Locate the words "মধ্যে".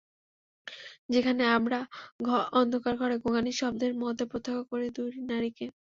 4.01-4.25